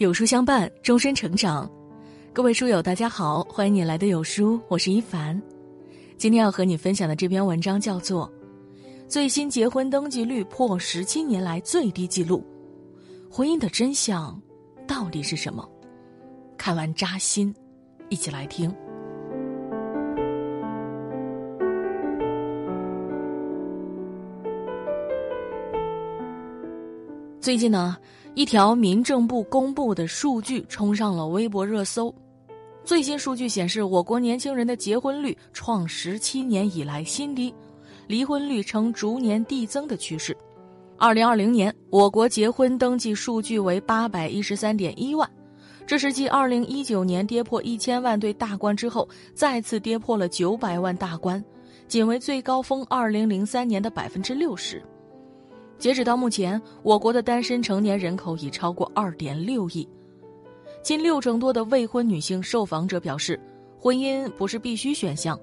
[0.00, 1.70] 有书相伴，终身成长。
[2.32, 5.38] 各位书友，大家好，欢迎你来的有书，我是一凡。
[6.16, 8.26] 今天要和你分享的这篇文章叫做
[9.06, 12.42] 《最新结婚登记率破十七年来最低记录》，
[13.30, 14.40] 婚姻的真相
[14.88, 15.68] 到底是什么？
[16.56, 17.54] 看完扎心，
[18.08, 18.74] 一起来听。
[27.40, 27.96] 最近呢？
[28.34, 32.14] 一条民政部公布的数据冲上了微博热搜。
[32.84, 37.52] 最新数据显示，我国年轻人的结婚率创十七年以来新低，
[38.06, 40.36] 离婚率呈逐年递增的趋势。
[40.98, 45.28] 二零二零年，我国结婚登记数据为八百一十三点一万，
[45.86, 51.42] 这是继二零一九年跌破一千万对大关之后，再次跌破了九百万大关，
[51.88, 54.82] 仅为最高峰二零零三年的百分之六十。
[55.80, 59.88] 截止到目前，我国的单身成年人口已超过二点六亿，
[60.82, 63.40] 近六成多的未婚女性受访者表示，
[63.78, 65.40] 婚姻不是必须选项，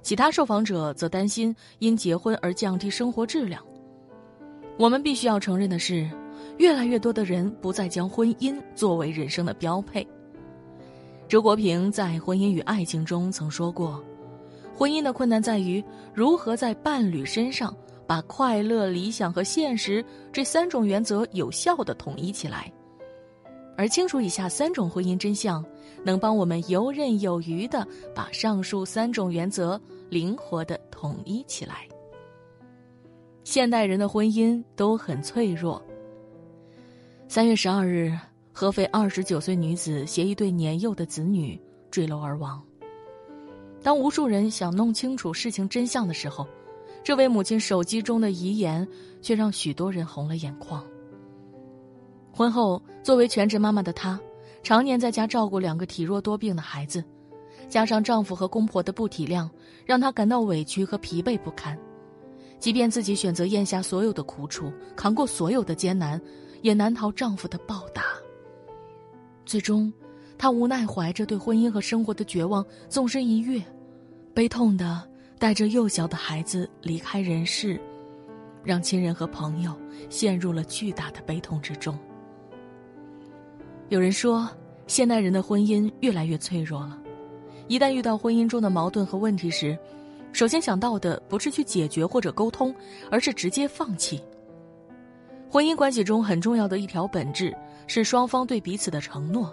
[0.00, 3.60] 其他受访者则担心因结婚而降低生活质量。
[4.78, 6.08] 我们必须要承认的是，
[6.58, 10.06] 越来越多的人不再将婚姻作为人生的标配。
[11.26, 14.00] 周国平在《婚姻与爱情》中曾说过，
[14.76, 15.82] 婚姻的困难在于
[16.14, 17.74] 如何在伴侣身上。
[18.06, 22.72] 把快乐、理想和现实这三种原则有效的统一起来，
[23.76, 25.64] 而清楚以下三种婚姻真相，
[26.04, 31.88] 能帮我们游刃有余的把上述三种原则灵活的统一起来。
[33.44, 35.82] 现代人的婚姻都很脆弱。
[37.28, 38.16] 三月十二日，
[38.52, 42.62] 合肥二十九岁女子携一对年幼的子女坠楼而亡。
[43.82, 46.46] 当无数人想弄清楚事情真相的时候，
[47.04, 48.86] 这位母亲手机中的遗言，
[49.20, 50.84] 却让许多人红了眼眶。
[52.32, 54.18] 婚后，作为全职妈妈的她，
[54.62, 57.04] 常年在家照顾两个体弱多病的孩子，
[57.68, 59.50] 加上丈夫和公婆的不体谅，
[59.84, 61.76] 让她感到委屈和疲惫不堪。
[62.60, 66.20] 即便自己选择咽下所有的苦楚，扛过所有的艰难，
[66.62, 68.04] 也难逃丈夫的暴打。
[69.44, 69.92] 最终，
[70.38, 73.60] 她无奈怀着对婚姻和生活的绝望，纵身一跃，
[74.32, 75.08] 悲痛的。
[75.42, 77.76] 带着幼小的孩子离开人世，
[78.62, 79.76] 让亲人和朋友
[80.08, 81.98] 陷入了巨大的悲痛之中。
[83.88, 84.48] 有人说，
[84.86, 86.96] 现代人的婚姻越来越脆弱了。
[87.66, 89.76] 一旦遇到婚姻中的矛盾和问题时，
[90.32, 92.72] 首先想到的不是去解决或者沟通，
[93.10, 94.22] 而是直接放弃。
[95.50, 97.52] 婚姻关系中很重要的一条本质
[97.88, 99.52] 是双方对彼此的承诺。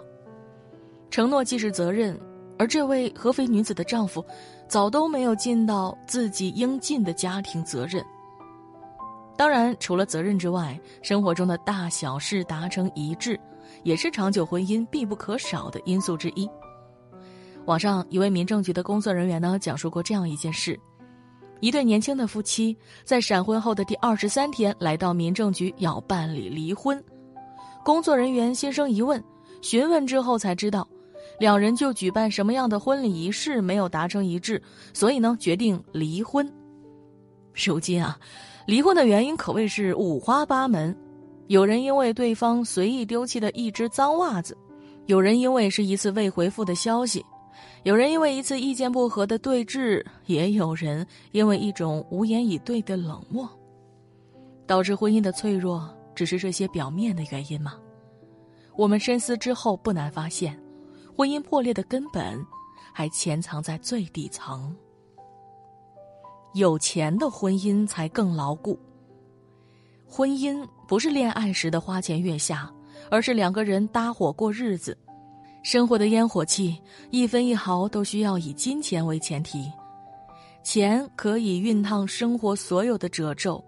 [1.10, 2.16] 承诺既是责任。
[2.60, 4.22] 而这位合肥女子的丈夫，
[4.68, 8.04] 早都没有尽到自己应尽的家庭责任。
[9.34, 13.40] 当然，除了责任之外，生活中的大小事达成一致，
[13.82, 16.46] 也是长久婚姻必不可少的因素之一。
[17.64, 20.78] 网上一位民政局的工作人员呢，讲述过这样一件事：
[21.60, 27.02] 一对年轻的夫妻在闪婚后的第二十三天来到民政局要办理离婚，
[27.82, 29.24] 工作人员心生疑问，
[29.62, 30.86] 询问之后才知道。
[31.40, 34.62] 两人就举办什么样的婚礼仪式没有达成一致，
[34.92, 36.46] 所以呢决定离婚。
[37.54, 38.16] 如今啊，
[38.66, 40.94] 离婚的原因可谓是五花八门，
[41.48, 44.54] 有人因为对方随意丢弃的一只脏袜子，
[45.06, 47.24] 有人因为是一次未回复的消息，
[47.84, 53.48] 有人因为一次意见不合的对峙，也有人因为一种无言以对的冷漠。
[54.66, 57.76] 导致婚姻的脆弱，只是这些表面的原因吗？
[58.76, 60.59] 我们深思之后，不难发现。
[61.20, 62.42] 婚姻破裂的根本，
[62.94, 64.74] 还潜藏在最底层。
[66.54, 68.80] 有钱的婚姻才更牢固。
[70.08, 72.72] 婚姻不是恋爱时的花前月下，
[73.10, 74.96] 而是两个人搭伙过日子。
[75.62, 76.80] 生活的烟火气，
[77.10, 79.70] 一分一毫都需要以金钱为前提。
[80.62, 83.62] 钱可以熨烫生活所有的褶皱，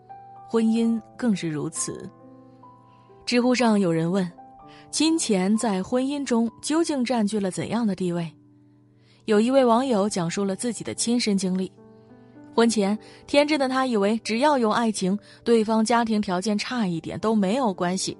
[0.48, 2.10] 婚姻更是如此。
[3.26, 4.26] 知乎上有人问。
[4.92, 8.30] 金钱在婚姻中究竟占据了怎样的地位？
[9.24, 11.72] 有一位网友讲述了自己的亲身经历：
[12.54, 12.96] 婚前，
[13.26, 18.14] 天真的他以为只要有爱情，对方家庭条件差一点都没有关系。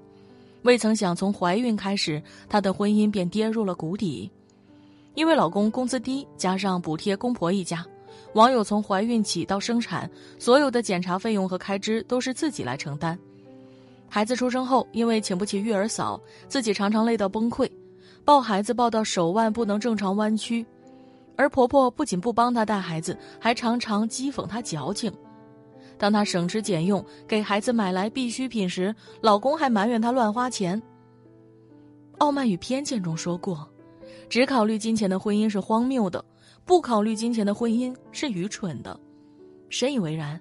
[0.63, 4.31] 未曾想，从怀孕开始，她的婚姻便跌入了谷底。
[5.15, 7.85] 因为老公工资低，加上补贴公婆一家，
[8.33, 13.19] 网友从怀孕起到生产，所有的检查费用和开支都是自己来承担。
[14.15, 17.67] 孩子出生后，因为请不起育儿嫂，自己常常累到崩溃，
[18.27, 20.67] 抱孩子抱到手腕不能正常弯曲，
[21.35, 25.11] 而婆婆不仅不帮她带孩子，还常常讥讽她矫情。
[25.97, 30.83] 当她省吃俭用给孩子买来必需品时，老公还埋怨她乱花钱。
[32.19, 33.67] 傲慢与偏见》中说过
[34.29, 36.23] ：“只考虑金钱的婚姻是荒谬的，
[36.67, 39.01] 不考虑金钱的婚姻是愚蠢的。”
[39.71, 40.39] 深以为然。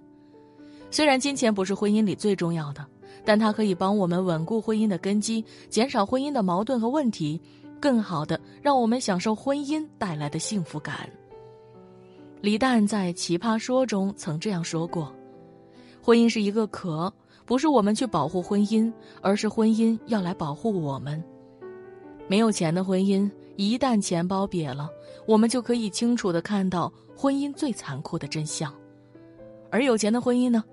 [0.89, 2.85] 虽然金钱不是婚姻里最重要的，
[3.23, 7.39] 但它可以帮我们稳固婚姻的根基，减少婚姻的矛盾和问题，
[7.79, 11.09] 更好的让我们享受婚姻带来的幸福感。
[12.41, 15.13] 李诞在《奇葩说》中曾这样说过
[16.01, 17.13] ：“婚姻是一个壳，
[17.45, 18.91] 不是我们去保护婚姻，
[19.21, 21.23] 而是婚姻要来保护我们。
[22.27, 24.89] 没有钱的婚姻，一旦钱包瘪了，
[25.27, 28.71] 我们就可以清楚的看到婚姻最残酷的真相；
[29.69, 30.63] 而有钱的婚姻呢，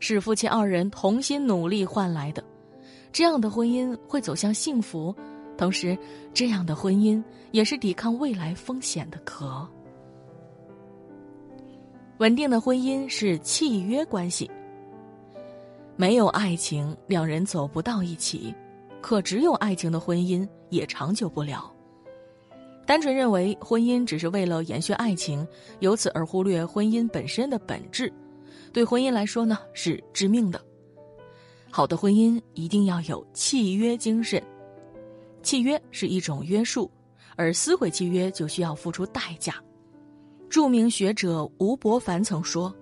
[0.00, 2.42] 是夫妻二人同心努力换来的，
[3.12, 5.14] 这样的婚姻会走向幸福，
[5.56, 5.96] 同时，
[6.32, 9.66] 这样的婚姻也是抵抗未来风险的壳。”
[12.18, 14.50] 稳定的婚姻是契约关系。
[15.94, 18.52] 没有爱情，两人走不到一起；
[19.00, 21.72] 可只有爱情的婚姻也长久不了。
[22.86, 25.46] 单纯认为婚姻只是为了延续爱情，
[25.80, 28.12] 由此而忽略婚姻本身的本质，
[28.72, 30.60] 对婚姻来说呢是致命的。
[31.70, 34.42] 好的婚姻一定要有契约精神，
[35.42, 36.90] 契约是一种约束，
[37.36, 39.54] 而撕毁契约就需要付出代价。
[40.48, 42.74] 著名学者吴伯凡曾说：“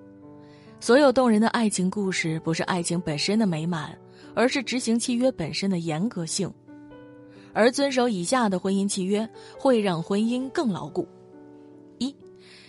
[0.79, 3.99] 所有动人的爱情故事，不是爱情本身的美满，
[4.35, 6.49] 而是执行契约本身的严格性。
[7.53, 9.29] 而遵守以下的婚姻契约，
[9.59, 11.09] 会让婚姻更牢固：
[11.99, 12.15] 一、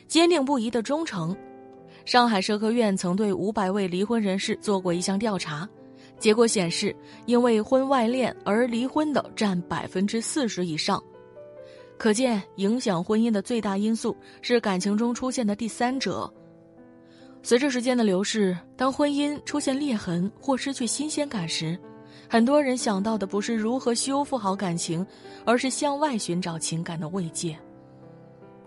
[0.07, 1.35] 坚定不移的忠诚。
[2.07, 5.67] 上海社科院曾对五百位离婚人士做过一项调查，
[6.17, 6.95] 结果显示，
[7.25, 11.03] 因为婚外恋而离婚的占百分之四十以上。”
[11.99, 16.33] 可见，影响婚姻的最大因素是感情中出现的第三者。
[17.43, 21.77] 随着时间的流逝，当婚姻出现裂痕或失去新鲜感时，
[22.29, 25.05] 很多人想到的不是如何修复好感情，
[25.43, 27.59] 而是向外寻找情感的慰藉。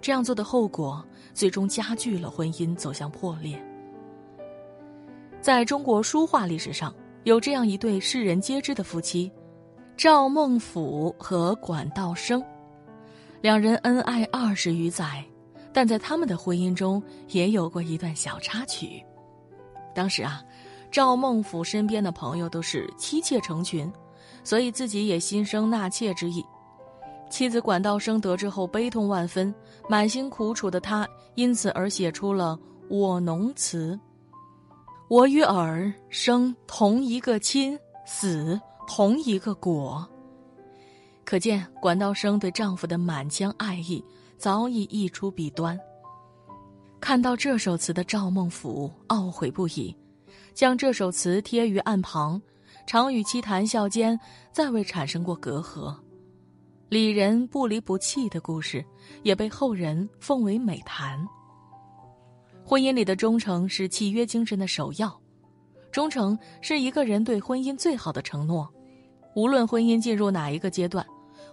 [0.00, 1.05] 这样做的后果，
[1.35, 3.61] 最终加剧了婚姻走向破裂。
[5.41, 6.94] 在中国书画历史上，
[7.25, 9.31] 有这样一对世人皆知的夫妻：
[9.97, 12.43] 赵孟俯和管道升。
[13.41, 15.25] 两人恩爱二十余载，
[15.73, 19.03] 但在他们的婚姻中也有过一段小插曲。
[19.94, 20.43] 当时啊，
[20.91, 23.91] 赵孟俯身边的朋友都是妻妾成群，
[24.44, 26.44] 所以自己也心生纳妾之意。
[27.31, 29.55] 妻子管道生得知后悲痛万分，
[29.88, 33.94] 满心苦楚的他因此而写出了《我侬词》
[35.09, 40.06] ：“我与尔生同一个亲，死同一个果。”
[41.25, 44.05] 可见管道生对丈夫的满腔爱意
[44.37, 45.79] 早已溢出笔端。
[47.00, 49.97] 看到这首词的赵孟俯懊悔不已，
[50.53, 52.43] 将这首词贴于案旁，
[52.87, 54.19] 常与其谈笑间，
[54.53, 55.94] 再未产生过隔阂。
[56.90, 58.84] 李人不离不弃的故事，
[59.22, 61.25] 也被后人奉为美谈。
[62.64, 65.16] 婚姻里的忠诚是契约精神的首要，
[65.92, 68.69] 忠诚是一个人对婚姻最好的承诺。
[69.37, 71.06] 无论婚姻进入哪一个阶段，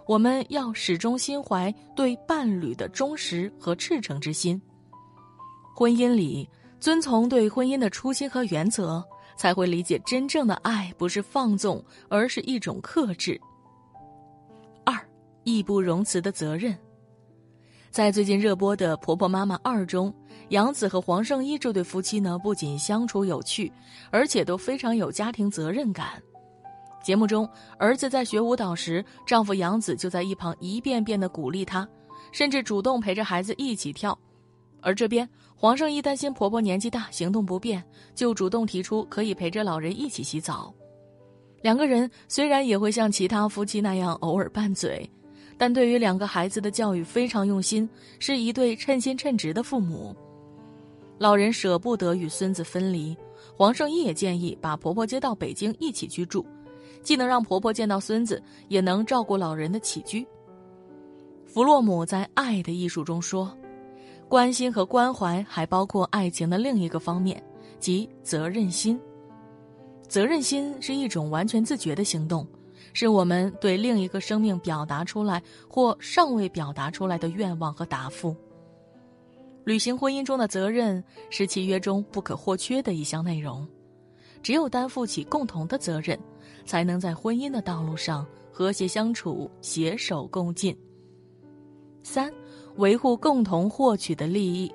[0.08, 4.60] 我们要始终心怀对伴侣的忠实和赤诚之心。
[5.76, 6.50] 婚姻里
[6.80, 9.06] 遵从对婚姻的初心和原则，
[9.38, 13.40] 才会理解真正的爱不是放纵，而是一种克制。
[15.48, 16.78] 义不容辞的责任。
[17.90, 20.14] 在最近热播的《婆婆妈妈二》中，
[20.50, 23.72] 杨紫和黄圣依这对夫妻呢，不仅相处有趣，
[24.12, 26.22] 而且都非常有家庭责任感。
[27.02, 27.50] 节目中，
[27.80, 31.88] 儿子在学舞蹈时，丈夫杨子就在一旁一遍遍的鼓励他，
[32.34, 34.18] 甚至主动陪着孩子一起跳。
[34.82, 37.82] 而这边，黄圣依担心婆婆年纪大行动不便，
[38.14, 40.74] 就主动提出可以陪着老人一起洗澡。
[41.62, 45.10] 两个人虽然也会像其他夫妻那样偶尔拌嘴，
[45.58, 50.16] 但对于两个孩子的教育非常用心，是一对称心称职的父母。
[51.18, 53.18] 老人舍不得与孙子分离，
[53.56, 56.46] 黄圣依也建议把婆婆接到北京一起居住。
[57.02, 60.28] 既能让婆婆见到孙子，也能照顾老人的起居。
[61.46, 63.56] 弗洛姆在《爱的艺术》中说
[64.28, 67.42] ：“关心和关怀还包括爱情的另一个方面，
[67.80, 69.00] 即责任心。
[70.08, 72.46] 责任心是一种完全自觉的行动，
[72.98, 75.40] 是我们对另一个生命表达出来
[75.70, 78.36] 或尚未表达出来的愿望和答复。
[79.66, 83.68] 履行婚姻中的责任是契约中不可或缺的一项内容。
[84.42, 86.20] 只有担负起共同的责任。”
[86.66, 90.78] 才能在婚姻的道路上和谐相处、携手共进。
[92.04, 92.30] 三，
[92.76, 94.70] 维护共同获取的利益，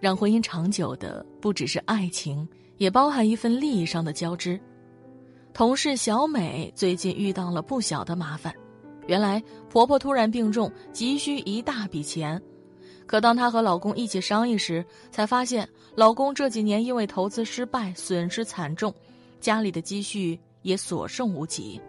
[0.00, 2.48] 让婚姻长久的不只是爱情，
[2.78, 4.58] 也包含一份利益上的交织。
[5.54, 8.52] 同事小美最近遇到了不小的麻烦，
[9.06, 12.42] 原来婆婆突然病重，急需一大笔钱。
[13.06, 18.92] 可当她和老公一起商议时，才发现老公这几年因为投资失败，损失惨重，
[19.38, 21.80] 家里的积蓄也所剩无几。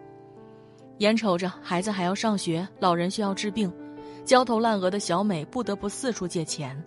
[0.98, 3.68] 眼瞅着孩子还要上学，老人需要治病，
[4.24, 6.80] 焦头烂额的小美不得不四处借钱。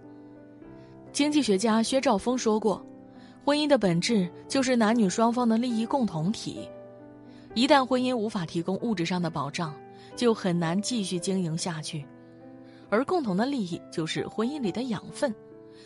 [1.11, 2.81] 经济学家薛兆丰说过
[3.43, 6.69] ：“婚姻的本质就是男女双方的利益共同体，
[7.55, 9.73] 一旦婚姻无法提供物质上的保障，
[10.15, 12.05] 就很难继续经营下去。
[12.89, 15.33] 而共同的利益就是婚姻里的养分，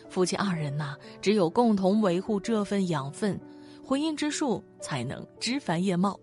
[0.10, 3.40] 夫妻二人呐，只有共同维护这份养分，
[3.86, 6.20] 婚姻之树才能枝繁叶茂。”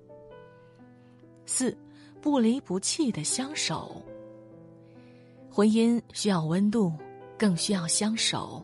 [1.46, 1.76] 四。
[2.22, 4.02] 不离不弃的相守。
[5.50, 6.92] 婚姻需要温度，
[7.38, 8.62] 更需要相守。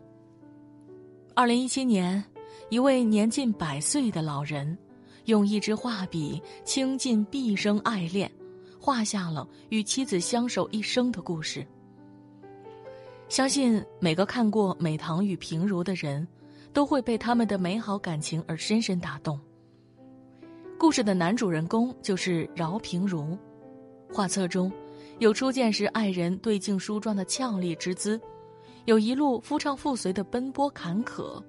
[1.35, 2.23] 二零一七年，
[2.69, 4.77] 一位年近百岁的老人，
[5.27, 8.29] 用一支画笔倾尽毕生爱恋，
[8.81, 11.65] 画下了与妻子相守一生的故事。
[13.29, 16.27] 相信每个看过《美棠与平如》的人，
[16.73, 19.39] 都会被他们的美好感情而深深打动。
[20.77, 23.39] 故事的男主人公就是饶平如。
[24.13, 24.73] 画册中，
[25.21, 28.21] 有初见时爱人对镜梳妆的俏丽之姿，
[28.87, 31.41] 有一路夫唱妇随的奔波坎坷，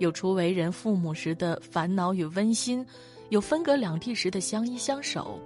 [0.00, 2.84] 有初为人父母时的烦恼与温馨，
[3.28, 5.38] 有分隔两地时的相依相守。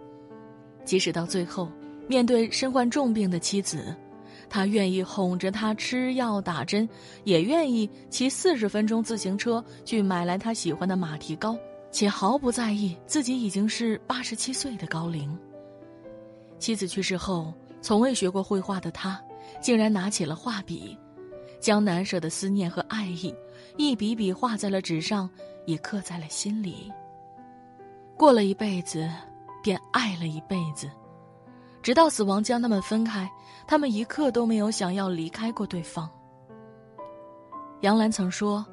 [0.84, 1.68] 即使到最后，
[2.06, 3.94] 面对身患重病的妻子，
[4.48, 6.88] 他愿意哄着她吃药打针，
[7.24, 11.58] 也愿意骑四十分钟自行车去买来他喜欢的马蹄糕，
[11.90, 15.36] 且毫不在意自己已经是八十七岁的高龄。
[16.60, 19.20] 妻子去世后，从未学过绘画的他，
[19.60, 20.96] 竟然拿起了画笔，
[21.58, 23.34] 将难舍的思念和爱意，
[23.76, 25.28] 一笔笔画在了纸上，
[25.66, 26.92] 也刻在了心里。
[28.16, 29.10] 过了一辈子，
[29.62, 30.88] 便爱了一辈子，
[31.82, 33.28] 直到死亡将他们分开，
[33.66, 36.08] 他们一刻都没有想要离开过对方。
[37.80, 38.64] 杨澜曾说：“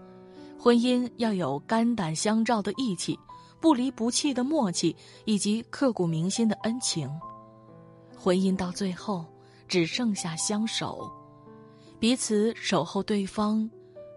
[0.59, 3.17] 婚姻要有肝胆相照的义气，
[3.59, 7.09] 不离不弃的默契，以及刻骨铭心的恩情。”
[8.15, 9.25] 婚姻到最后，
[9.67, 11.11] 只剩下相守，
[11.99, 13.67] 彼此守候对方，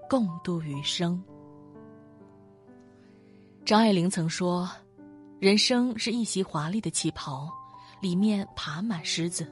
[0.08, 1.22] 共度余生。
[3.64, 4.68] 张爱玲曾说
[5.40, 7.48] ：“人生是一袭华丽的旗袍，
[8.00, 9.46] 里面爬满虱子。”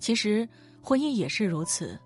[0.00, 0.48] 其实，
[0.80, 1.98] 婚姻也是如此，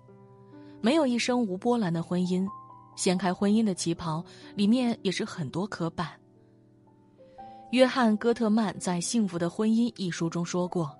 [0.81, 2.47] 没有一生无波澜的婚姻。
[2.95, 4.23] 掀开婚姻的旗袍，
[4.55, 6.07] 里面也是很多磕绊。
[7.71, 10.95] 约翰·戈特曼在《幸福的婚姻》一书中说过。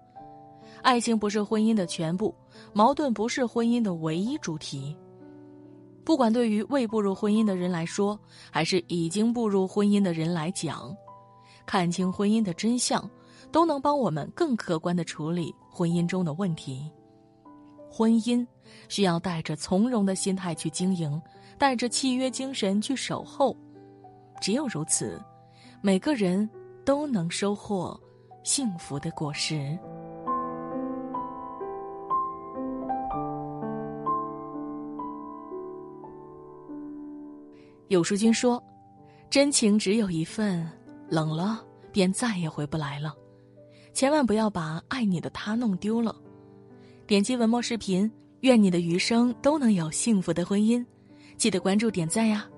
[0.82, 2.34] 爱情不是婚姻的全部，
[2.74, 4.98] 矛盾不是婚姻的唯一主题。
[6.06, 8.20] 不管对于未步入婚姻的人来说，
[8.52, 10.96] 还是已经步入婚姻的人来讲，
[11.66, 13.10] 看清婚姻的真相，
[13.52, 16.92] 都能帮我们更客观的处理婚姻中的问题。
[17.90, 18.46] 婚姻
[18.90, 21.22] 需要带着从容的心态去经营，
[21.58, 23.56] 带着契约精神去守候。
[24.42, 25.22] 只有如此，
[25.82, 26.50] 每个人
[26.84, 27.98] 都能收获
[28.44, 29.78] 幸福的果实。
[37.94, 38.62] 有书君说
[39.30, 40.68] ：“真情只有一份，
[41.10, 43.14] 冷了便再也回不来了。
[43.94, 46.16] 千万不要把爱你的他弄丢了。”
[47.06, 50.84] 点击文末视频，愿你的余生都能有幸福的婚姻。
[51.38, 52.50] 记得关注点赞呀！